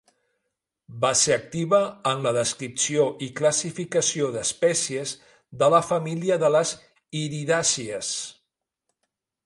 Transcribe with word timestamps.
Va 1.01 1.09
ser 1.23 1.33
activa 1.35 1.81
en 2.11 2.23
la 2.27 2.31
descripció 2.37 3.05
i 3.27 3.29
classificació 3.41 4.31
d'espècies 4.39 5.15
de 5.63 5.71
la 5.75 5.85
família 5.93 6.41
de 6.47 6.53
les 6.57 6.75
iridàcies. 7.25 8.15